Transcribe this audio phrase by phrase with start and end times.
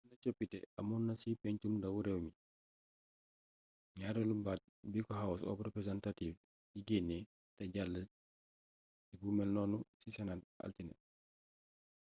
[0.09, 2.31] bénn coppité amoonna ci pégncum ndaw rééwmi
[3.89, 4.61] bi gnaaréélu baat
[4.93, 6.41] biko house of representatives
[6.73, 7.17] yi génné
[7.55, 7.93] té jall
[9.07, 10.93] ci bu mélnonu ci senate altiné